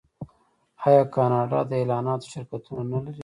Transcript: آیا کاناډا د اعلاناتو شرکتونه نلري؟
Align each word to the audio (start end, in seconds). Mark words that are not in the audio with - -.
آیا 0.85 1.03
کاناډا 1.15 1.59
د 1.69 1.71
اعلاناتو 1.79 2.31
شرکتونه 2.33 2.81
نلري؟ 2.91 3.19